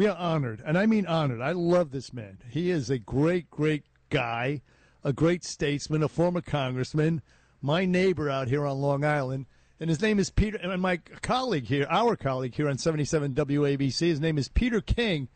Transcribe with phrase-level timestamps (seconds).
[0.00, 1.42] We are honored, and I mean honored.
[1.42, 2.38] I love this man.
[2.48, 4.62] He is a great, great guy,
[5.04, 7.20] a great statesman, a former congressman,
[7.60, 9.44] my neighbor out here on Long Island.
[9.78, 14.00] And his name is Peter, and my colleague here, our colleague here on 77 WABC,
[14.00, 15.28] his name is Peter King.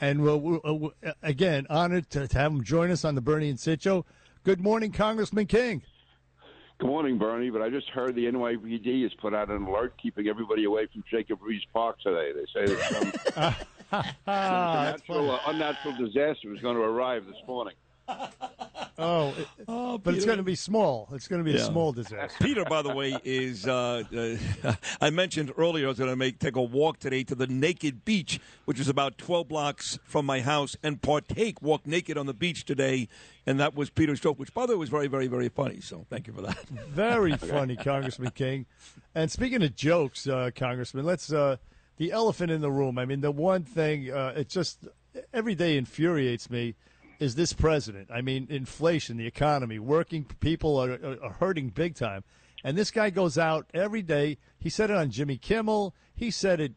[0.00, 3.20] And we're, we're, uh, uh, again, honored to, to have him join us on the
[3.20, 4.04] Bernie and Sid show.
[4.42, 5.82] Good morning, Congressman King.
[6.78, 7.50] Good morning, Bernie.
[7.50, 11.04] But I just heard the NYPD has put out an alert keeping everybody away from
[11.08, 12.32] Jacob Riis Park today.
[12.32, 13.54] They say that some,
[13.90, 17.74] some unnatural, uh, unnatural disaster is going to arrive this morning.
[19.00, 21.08] Oh, it, oh but it's going to be small.
[21.12, 21.62] It's going to be yeah.
[21.62, 22.44] a small disaster.
[22.44, 24.02] Peter, by the way, is uh,
[24.64, 27.46] uh, I mentioned earlier I was going to make take a walk today to the
[27.46, 32.26] Naked Beach, which is about 12 blocks from my house, and partake walk naked on
[32.26, 33.06] the beach today,
[33.46, 35.80] and that was Peter's joke, which by the way was very, very, very funny.
[35.80, 36.68] So thank you for that.
[36.68, 38.66] Very funny, Congressman King.
[39.14, 41.58] And speaking of jokes, uh, Congressman, let's uh,
[41.98, 42.98] the elephant in the room.
[42.98, 44.88] I mean, the one thing uh, it just
[45.32, 46.74] every day infuriates me
[47.18, 48.08] is this president.
[48.12, 52.22] I mean, inflation, the economy, working people are, are, hurting big time.
[52.62, 54.38] And this guy goes out every day.
[54.58, 55.94] He said it on Jimmy Kimmel.
[56.14, 56.74] He said it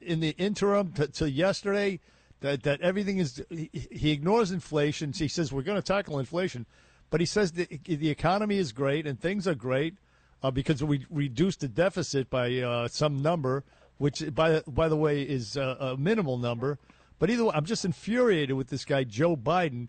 [0.00, 2.00] in the interim to yesterday
[2.40, 3.42] that, that everything is.
[3.50, 5.12] He, he ignores inflation.
[5.12, 6.66] He says we're going to tackle inflation,
[7.10, 9.96] but he says the, the economy is great and things are great
[10.42, 13.64] uh, because we reduced the deficit by uh, some number,
[14.02, 16.76] which by by the way is uh, a minimal number.
[17.20, 19.86] But either way, I'm just infuriated with this guy, Joe Biden.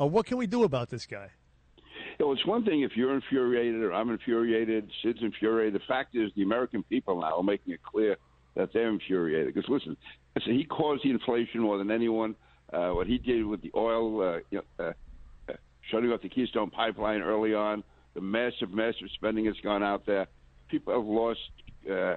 [0.00, 1.28] Uh, what can we do about this guy?
[2.18, 5.80] Well, it's one thing if you're infuriated or I'm infuriated, Sid's infuriated.
[5.80, 8.16] The fact is, the American people now are making it clear
[8.56, 9.54] that they're infuriated.
[9.54, 9.96] Because listen,
[10.44, 12.34] he caused the inflation more than anyone.
[12.72, 14.92] Uh, what he did with the oil, uh, you know, uh,
[15.48, 15.54] uh,
[15.88, 20.26] shutting off the Keystone Pipeline early on, the massive, massive spending that's gone out there.
[20.68, 21.40] People have lost
[21.88, 22.16] uh,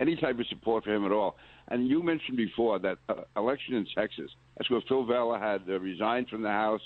[0.00, 1.36] any type of support for him at all.
[1.68, 5.78] And you mentioned before that uh, election in Texas, that's where Phil Vela had uh,
[5.78, 6.80] resigned from the House.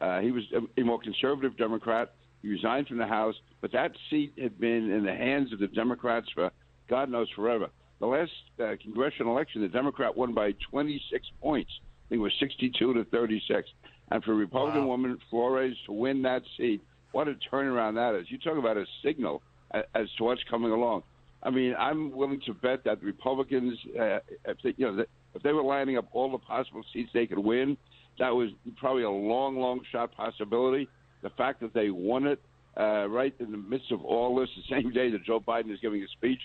[0.00, 2.14] Uh, he was a, a more conservative Democrat.
[2.42, 5.66] He resigned from the House, but that seat had been in the hands of the
[5.66, 6.50] Democrats for
[6.88, 7.68] God knows forever.
[8.00, 8.30] The last
[8.60, 11.70] uh, congressional election, the Democrat won by 26 points.
[11.80, 13.68] I think it was 62 to 36.
[14.10, 14.86] And for Republican wow.
[14.86, 16.80] woman Flores to win that seat,
[17.12, 18.30] what a turnaround that is.
[18.30, 19.42] You talk about a signal
[19.72, 21.02] as to what's coming along.
[21.42, 25.04] I mean, I'm willing to bet that the Republicans, uh, if they, you know,
[25.34, 27.76] if they were lining up all the possible seats they could win,
[28.18, 30.88] that was probably a long, long shot possibility.
[31.22, 32.40] The fact that they won it
[32.76, 35.78] uh, right in the midst of all this, the same day that Joe Biden is
[35.80, 36.40] giving a speech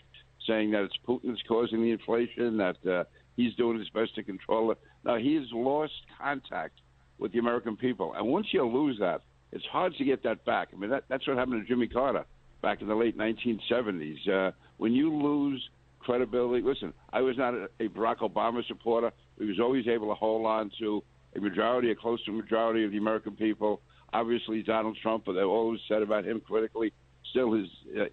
[0.47, 3.03] saying that it's Putin that's causing the inflation, that uh,
[3.35, 4.77] he's doing his best to control it.
[5.05, 6.79] Now he has lost contact
[7.17, 9.21] with the American people, and once you lose that,
[9.51, 10.69] it's hard to get that back.
[10.73, 12.25] I mean, that, that's what happened to Jimmy Carter
[12.63, 14.27] back in the late 1970s.
[14.27, 15.61] Uh, when you lose
[15.99, 19.11] credibility, listen, I was not a, a Barack Obama supporter.
[19.37, 21.03] He was always able to hold on to
[21.35, 23.81] a majority, a close to majority of the American people.
[24.13, 26.93] Obviously, Donald Trump, but they always said about him critically.
[27.29, 27.67] Still, his
[27.99, 28.05] uh,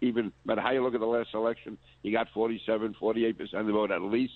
[0.00, 3.60] even no matter how you look at the last election, he got 47, 48 percent
[3.60, 4.34] of the vote at least.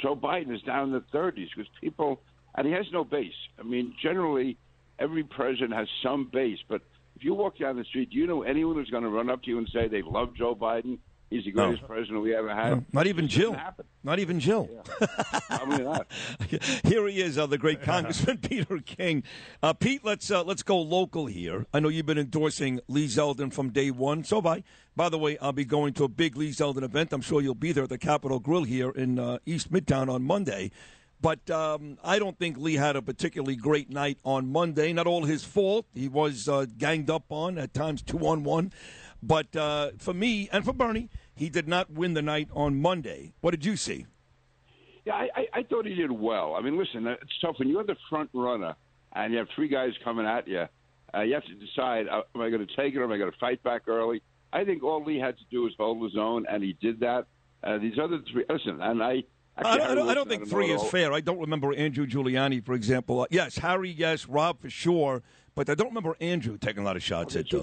[0.00, 2.20] Joe Biden is down in the 30s because people,
[2.56, 3.32] and he has no base.
[3.58, 4.58] I mean, generally,
[4.98, 6.82] every president has some base, but
[7.16, 9.42] if you walk down the street, do you know anyone who's going to run up
[9.42, 10.98] to you and say they love Joe Biden?
[11.30, 11.88] He's the greatest no.
[11.88, 12.70] president we ever had.
[12.70, 13.56] No, not even Jill.
[14.04, 14.68] Not even Jill.
[14.70, 15.64] Yeah.
[15.78, 16.06] not.
[16.84, 19.24] here he is, uh, the great Congressman Peter King.
[19.60, 21.66] Uh, Pete, let's uh, let's go local here.
[21.74, 24.22] I know you've been endorsing Lee Zeldin from day one.
[24.22, 24.62] So by
[24.94, 27.12] by the way, I'll be going to a big Lee Zeldin event.
[27.12, 30.22] I'm sure you'll be there at the Capital Grille here in uh, East Midtown on
[30.22, 30.70] Monday.
[31.26, 34.92] But um, I don't think Lee had a particularly great night on Monday.
[34.92, 35.84] Not all his fault.
[35.92, 38.72] He was uh, ganged up on at times, two on one.
[39.20, 43.32] But uh, for me and for Bernie, he did not win the night on Monday.
[43.40, 44.06] What did you see?
[45.04, 46.54] Yeah, I, I thought he did well.
[46.54, 48.76] I mean, listen, it's tough when you're the front runner
[49.12, 50.66] and you have three guys coming at you.
[51.12, 53.18] Uh, you have to decide: uh, Am I going to take it, or am I
[53.18, 54.22] going to fight back early?
[54.52, 57.26] I think all Lee had to do was hold his own, and he did that.
[57.64, 59.24] Uh, these other three, listen, and I
[59.58, 61.12] I, I, don't, I don't think three is fair.
[61.12, 63.20] I don't remember Andrew Giuliani, for example.
[63.20, 65.22] Uh, yes, Harry, yes, Rob for sure,
[65.54, 67.62] but I don't remember Andrew taking a lot of shots at Joe.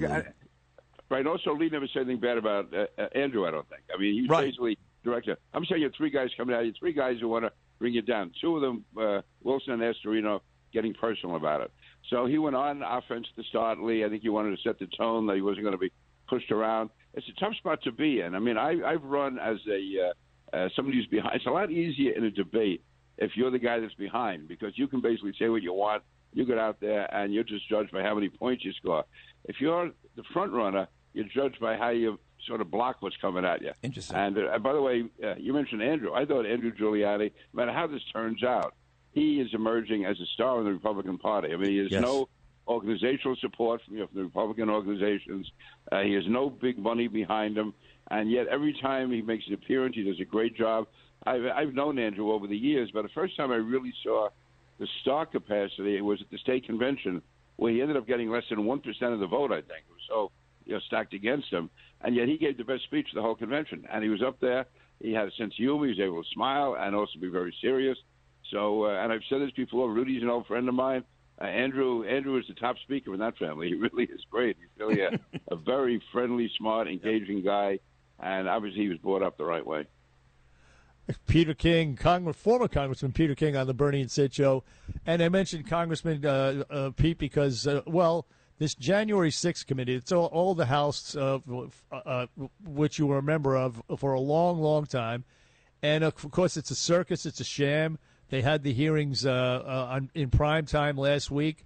[1.10, 1.28] Right.
[1.28, 3.46] Also, Lee never said anything bad about uh, uh, Andrew.
[3.46, 3.82] I don't think.
[3.94, 4.46] I mean, he's right.
[4.46, 5.38] basically director.
[5.54, 7.94] I'm saying you have three guys coming at you, three guys who want to bring
[7.94, 8.32] you down.
[8.42, 10.40] Two of them, uh, Wilson and Astorino,
[10.72, 11.72] getting personal about it.
[12.10, 13.80] So he went on offense to start.
[13.80, 15.92] Lee, I think he wanted to set the tone that he wasn't going to be
[16.28, 16.90] pushed around.
[17.14, 18.34] It's a tough spot to be in.
[18.34, 20.12] I mean, I, I've run as a
[20.54, 21.36] uh, somebody who's behind.
[21.36, 22.84] It's a lot easier in a debate
[23.18, 26.04] if you're the guy that's behind because you can basically say what you want.
[26.34, 29.04] You get out there and you're just judged by how many points you score.
[29.46, 33.46] If you're the front runner, you're judged by how you sort of block what's coming
[33.46, 33.72] at you.
[33.84, 34.18] Interesting.
[34.18, 36.12] And uh, by the way, uh, you mentioned Andrew.
[36.14, 38.74] I thought Andrew Giuliani, no matter how this turns out,
[39.12, 41.54] he is emerging as a star in the Republican Party.
[41.54, 42.02] I mean, he has Yes.
[42.02, 42.28] no
[42.68, 45.50] organizational support from, the Republican organizations.
[45.92, 47.74] Uh, he has no big money behind him,
[48.12, 50.88] and yet every time he makes an appearance, he does a great job.
[51.26, 54.30] I've, I've known Andrew over the years, but the first time I really saw
[54.80, 57.22] the star capacity was at the state convention,
[57.58, 59.52] where he ended up getting less than one percent of the vote.
[59.52, 60.32] I think it was so
[60.66, 61.70] you know stacked against him,
[62.02, 63.86] and yet he gave the best speech of the whole convention.
[63.92, 64.66] And he was up there.
[65.00, 65.86] He had a sense of humor.
[65.86, 67.98] He was able to smile and also be very serious.
[68.52, 69.92] So, uh, and I've said this before.
[69.92, 71.04] Rudy's an old friend of mine.
[71.42, 73.68] Uh, Andrew Andrew is the top speaker in that family.
[73.74, 74.58] He really is great.
[74.60, 75.20] He's really a,
[75.50, 77.80] a very friendly, smart, engaging guy,
[78.20, 79.88] and obviously he was brought up the right way.
[81.28, 84.64] Peter King, Congress, former Congressman Peter King on the Bernie and Sid show,
[85.06, 88.26] and I mentioned Congressman uh, uh, Pete because, uh, well,
[88.58, 91.40] this January 6th committee, it's all, all the House, uh,
[91.92, 92.28] uh,
[92.64, 95.26] which you were a member of for a long, long time,
[95.82, 97.98] and of course it's a circus, it's a sham.
[98.30, 101.66] They had the hearings uh, uh, on, in prime time last week.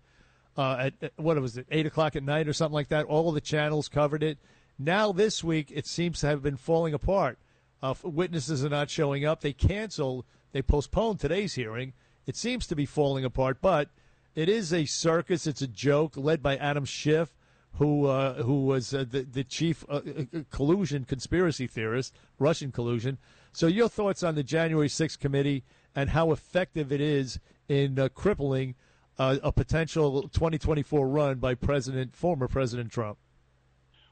[0.57, 3.05] Uh, at, at what was it, eight o'clock at night or something like that.
[3.05, 4.39] All the channels covered it.
[4.79, 7.37] Now this week, it seems to have been falling apart.
[7.81, 9.41] Uh, witnesses are not showing up.
[9.41, 11.93] They canceled, they postponed today's hearing.
[12.25, 13.89] It seems to be falling apart, but
[14.35, 15.47] it is a circus.
[15.47, 17.35] It's a joke led by Adam Schiff,
[17.73, 23.17] who uh, who was uh, the the chief uh, uh, collusion conspiracy theorist, Russian collusion.
[23.51, 25.63] So your thoughts on the January 6th committee
[25.97, 28.75] and how effective it is in uh, crippling
[29.17, 33.17] uh, a potential 2024 run by President former President Trump.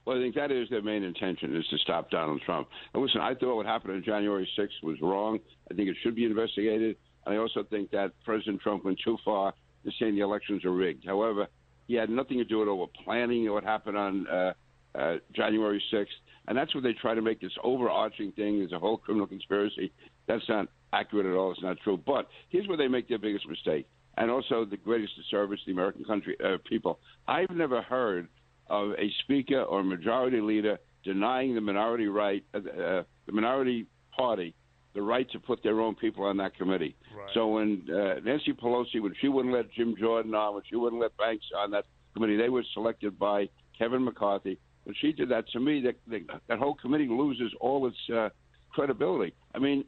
[0.03, 2.67] Well, I think that is their main intention is to stop Donald Trump.
[2.93, 5.39] And listen, I thought what happened on January 6th was wrong.
[5.69, 6.97] I think it should be investigated.
[7.25, 9.53] And I also think that President Trump went too far
[9.83, 11.05] in saying the elections are rigged.
[11.05, 11.47] However,
[11.87, 14.53] he had nothing to do with over planning what happened on uh,
[14.95, 16.07] uh, January 6th.
[16.47, 19.91] And that's what they try to make this overarching thing is a whole criminal conspiracy.
[20.27, 21.51] That's not accurate at all.
[21.51, 21.97] It's not true.
[22.05, 23.87] But here's where they make their biggest mistake,
[24.17, 26.99] and also the greatest disservice to the American country uh, people.
[27.27, 28.27] I've never heard
[28.67, 33.85] of a speaker or majority leader denying the minority right, uh, uh, the minority
[34.15, 34.55] party,
[34.95, 36.95] the right to put their own people on that committee.
[37.15, 37.29] Right.
[37.33, 41.01] So when uh, Nancy Pelosi, when she wouldn't let Jim Jordan on, when she wouldn't
[41.01, 44.57] let Banks on that committee, they were selected by Kevin McCarthy.
[44.85, 48.29] When she did that, to me, that that, that whole committee loses all its uh,
[48.69, 49.33] credibility.
[49.56, 49.86] I mean,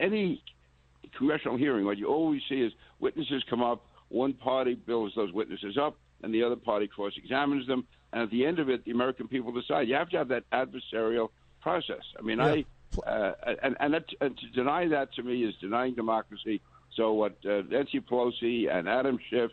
[0.00, 0.42] any
[1.16, 5.78] congressional hearing, what you always see is witnesses come up, one party builds those witnesses
[5.78, 7.86] up, and the other party cross examines them.
[8.12, 9.88] And at the end of it, the American people decide.
[9.88, 11.28] You have to have that adversarial
[11.60, 12.02] process.
[12.18, 12.46] I mean, Yeah.
[12.46, 12.64] I
[13.04, 16.60] uh, and and, that, and to deny that to me is denying democracy.
[16.94, 19.50] So what uh, Nancy Pelosi and Adam Schiff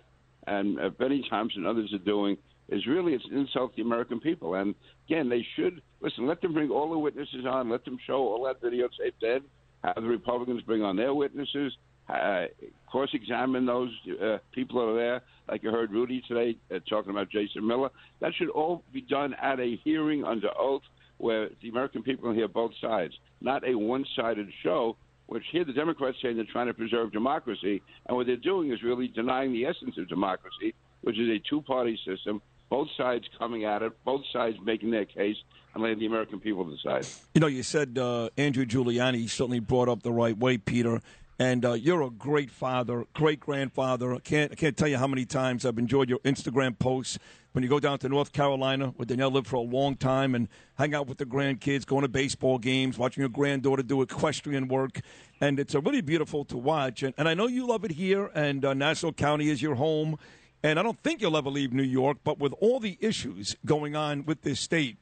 [0.48, 2.38] and uh, Benny Thompson and others are doing
[2.70, 4.56] is really it's an insult to the American people.
[4.56, 4.76] And
[5.08, 6.28] again, they should listen.
[6.28, 7.70] Let them bring all the witnesses on.
[7.72, 9.14] Let them show all that videotape.
[9.20, 9.42] Then
[9.84, 11.76] have the Republicans bring on their witnesses.
[12.08, 12.46] Uh,
[12.86, 13.90] cross-examine those
[14.22, 17.90] uh, people that are there, like you heard Rudy today uh, talking about Jason Miller.
[18.20, 20.82] That should all be done at a hearing under oath,
[21.18, 24.98] where the American people hear both sides, not a one-sided show.
[25.28, 28.84] Which here the Democrats say they're trying to preserve democracy, and what they're doing is
[28.84, 32.42] really denying the essence of democracy, which is a two-party system,
[32.74, 35.38] both sides coming at it, both sides making their case,
[35.76, 37.06] and letting the American people decide.
[37.36, 41.00] You know, you said uh, Andrew Giuliani certainly brought up the right way, Peter.
[41.38, 44.16] And uh, you're a great father, great grandfather.
[44.16, 47.20] I can't, I can't tell you how many times I've enjoyed your Instagram posts
[47.52, 50.48] when you go down to North Carolina, where Danielle lived for a long time, and
[50.76, 55.02] hang out with the grandkids, going to baseball games, watching your granddaughter do equestrian work.
[55.40, 57.04] And it's uh, really beautiful to watch.
[57.04, 60.18] And, and I know you love it here, and uh, Nassau County is your home.
[60.64, 63.96] And I don't think you'll ever leave New York, but with all the issues going
[63.98, 64.98] on with this state,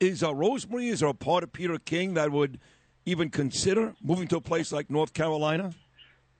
[0.00, 2.60] is uh, Rosemary, is there a part of Peter King that would
[3.06, 5.72] even consider moving to a place like North Carolina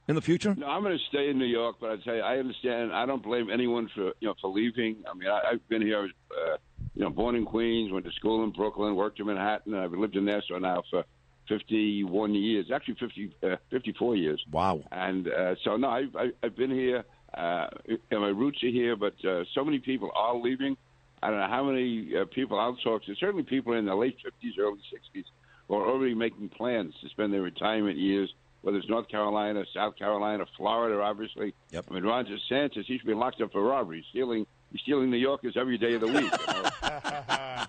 [0.06, 0.54] in the future?
[0.54, 2.92] No, I'm going to stay in New York, but I tell you, I understand.
[2.92, 4.96] I don't blame anyone for you know for leaving.
[5.10, 6.56] I mean, I, I've been here, uh,
[6.94, 9.92] you know, born in Queens, went to school in Brooklyn, worked in Manhattan, and I've
[9.92, 11.04] lived in Nassau now for
[11.48, 14.44] 51 years, actually 50, uh, 54 years.
[14.50, 14.82] Wow.
[14.92, 17.04] And uh, so, no, I've, I- I've been here.
[17.36, 17.66] Uh,
[18.10, 20.76] and my roots are here, but uh, so many people are leaving.
[21.22, 23.14] I don't know how many uh, people I'll talk to.
[23.16, 25.24] Certainly, people in the late 50s, early 60s,
[25.68, 29.96] who are already making plans to spend their retirement years, whether it's North Carolina, South
[29.96, 31.54] Carolina, Florida, obviously.
[31.70, 31.86] Yep.
[31.90, 35.16] I mean, Ron DeSantis, he should be locked up for robbery, stealing, he's stealing New
[35.18, 36.32] Yorkers every day of the week.
[36.48, 36.70] You know?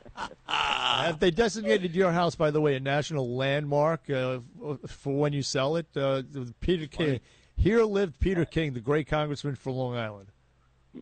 [0.48, 4.40] Have they designated your house, by the way, a national landmark uh,
[4.88, 5.88] for when you sell it?
[5.96, 6.24] Uh,
[6.60, 7.20] Peter King.
[7.58, 10.28] Here lived Peter King, the great congressman for Long Island.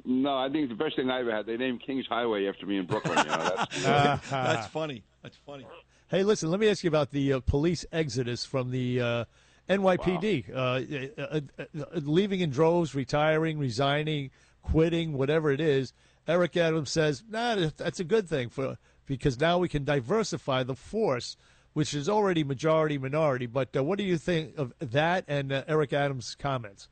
[0.04, 1.46] No, I think the best thing I ever had.
[1.46, 3.18] They named Kings Highway after me in Brooklyn.
[3.18, 3.80] You know, that's,
[4.30, 5.04] That's funny.
[5.22, 5.66] That's funny.
[6.08, 9.26] Hey, listen, let me ask you about the uh, police exodus from the uh,
[9.70, 10.50] NYPD.
[10.50, 14.32] Uh, uh, uh, leaving in droves, retiring, resigning,
[14.62, 15.94] quitting, whatever it is.
[16.28, 20.76] Eric Adams says, nah, that's a good thing for because now we can diversify the
[20.76, 21.38] force,
[21.76, 23.46] which is already majority minority.
[23.46, 26.88] But uh, what do you think of that and uh, Eric Adams' comments?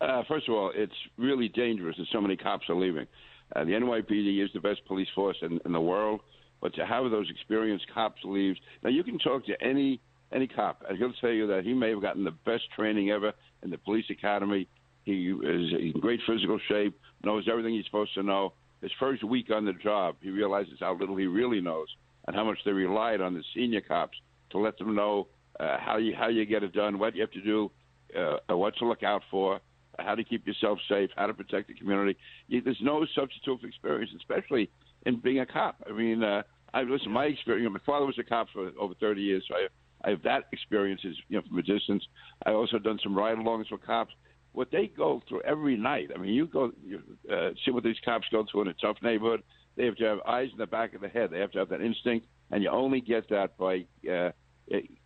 [0.00, 3.08] Uh, first of all, it's really dangerous that so many cops are leaving.
[3.54, 6.20] Uh, the NYPD is the best police force in, in the world,
[6.60, 8.54] but to have those experienced cops leave
[8.84, 10.00] now, you can talk to any
[10.32, 13.32] any cop, and he'll tell you that he may have gotten the best training ever
[13.62, 14.68] in the police academy.
[15.04, 18.52] He is in great physical shape, knows everything he's supposed to know.
[18.80, 21.88] His first week on the job, he realizes how little he really knows
[22.26, 24.18] and how much they relied on the senior cops
[24.50, 25.28] to let them know
[25.60, 27.70] uh, how you how you get it done, what you have to do,
[28.16, 29.60] uh, what to look out for,
[29.98, 32.18] how to keep yourself safe, how to protect the community.
[32.48, 34.70] There's no substitute for experience, especially
[35.04, 35.82] in being a cop.
[35.88, 36.42] I mean, uh,
[36.74, 37.10] I listen.
[37.10, 37.72] My experience.
[37.72, 39.66] My father was a cop for over 30 years, so I,
[40.06, 42.04] I have that experience, is, you know, from a distance.
[42.44, 44.12] I also done some ride-alongs for cops.
[44.52, 46.10] What they go through every night.
[46.14, 48.96] I mean, you go you, uh, see what these cops go through in a tough
[49.02, 49.42] neighborhood.
[49.76, 51.30] They have to have eyes in the back of the head.
[51.30, 54.30] They have to have that instinct, and you only get that by uh,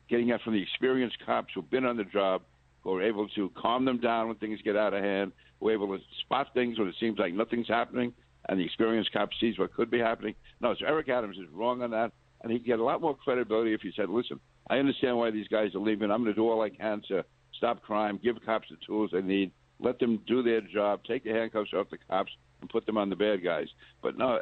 [0.09, 2.43] getting that from the experienced cops who've been on the job
[2.83, 5.73] who are able to calm them down when things get out of hand, who are
[5.73, 8.13] able to spot things when it seems like nothing's happening,
[8.49, 10.35] and the experienced cop sees what could be happening.
[10.61, 12.13] No, so Eric Adams is wrong on that,
[12.43, 15.49] and he'd get a lot more credibility if he said, listen, I understand why these
[15.49, 16.11] guys are leaving.
[16.11, 17.25] I'm going to do all I can to
[17.55, 21.31] stop crime, give cops the tools they need, let them do their job, take the
[21.31, 23.69] handcuffs off the cops, and put them on the bad guys.
[24.03, 24.39] But no,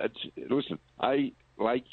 [0.51, 1.85] listen, I, like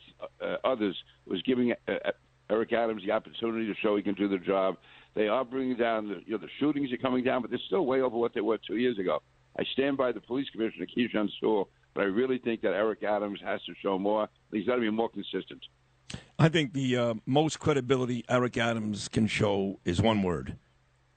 [0.41, 2.12] uh, others, was giving uh,
[2.50, 4.77] Eric Adams the opportunity to show he can do the job.
[5.15, 7.86] They are bringing down the you know the shootings are coming down, but they're still
[7.86, 9.22] way over what they were two years ago.
[9.58, 13.39] I stand by the police commissioner Keechant Sewell, but I really think that Eric Adams
[13.44, 14.27] has to show more.
[14.51, 15.62] He's got to be more consistent.
[16.38, 20.58] I think the uh, most credibility Eric Adams can show is one word: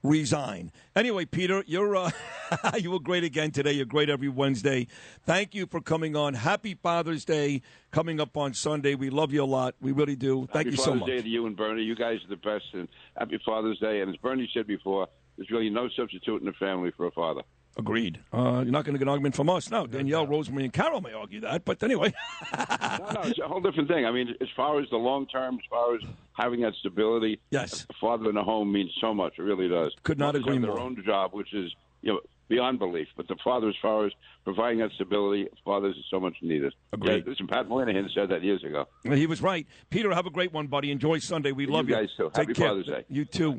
[0.02, 0.73] resign.
[0.95, 2.11] Anyway, Peter, you're uh,
[2.78, 3.73] you were great again today.
[3.73, 4.87] You're great every Wednesday.
[5.25, 6.35] Thank you for coming on.
[6.35, 8.95] Happy Father's Day coming up on Sunday.
[8.95, 9.75] We love you a lot.
[9.81, 10.47] We really do.
[10.52, 11.09] Thank happy you Father's so much.
[11.09, 11.83] Day to you and Bernie.
[11.83, 12.64] You guys are the best.
[12.73, 14.00] And happy Father's Day.
[14.00, 17.43] And as Bernie said before, there's really no substitute in the family for a father.
[17.78, 18.18] Agreed.
[18.32, 19.70] Uh, you're not going to get an argument from us.
[19.70, 22.12] No, Danielle, Rosemary, and Carol may argue that, but anyway.
[22.58, 24.04] no, no, it's a whole different thing.
[24.04, 26.00] I mean, as far as the long term, as far as
[26.32, 29.35] having that stability, yes, a father in a home means so much.
[29.38, 29.94] It really does.
[30.02, 30.75] Could not agree more.
[30.75, 34.12] Their own job, which is you know beyond belief, but the father, as far as
[34.42, 36.75] providing that stability, fathers is so much needed.
[36.92, 37.23] Agreed.
[37.25, 38.87] Yeah, listen, Pat Moynihan said that years ago.
[39.04, 39.66] He was right.
[39.90, 40.90] Peter, have a great one, buddy.
[40.90, 41.52] Enjoy Sunday.
[41.52, 41.94] We you love you.
[41.94, 42.30] guys too.
[42.35, 42.68] Take Happy care.
[42.70, 43.04] Father's Day.
[43.08, 43.58] You too.